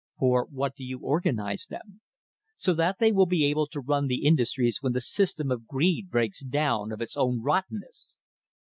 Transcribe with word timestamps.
"For 0.17 0.47
what 0.49 0.75
do 0.75 0.83
you 0.83 0.97
organize 1.01 1.67
them?" 1.69 2.01
"So 2.57 2.73
that 2.73 2.97
they 2.97 3.11
will 3.11 3.27
be 3.27 3.45
able 3.45 3.67
to 3.67 3.79
run 3.79 4.07
the 4.07 4.25
industries 4.25 4.79
when 4.81 4.93
the 4.93 4.99
system 4.99 5.51
of 5.51 5.67
greed 5.67 6.09
breaks 6.09 6.43
down 6.43 6.91
of 6.91 7.01
its 7.01 7.15
own 7.15 7.43
rottenness." 7.43 8.15